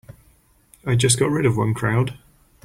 I 0.83 0.95
just 0.95 1.19
got 1.19 1.29
rid 1.29 1.45
of 1.45 1.55
one 1.57 1.75
crowd. 1.75 2.17